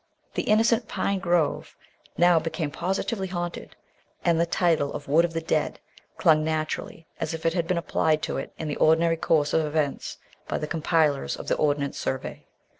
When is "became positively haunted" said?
2.39-3.75